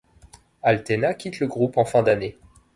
[0.63, 2.35] Altena quitte le groupe en fin d'année.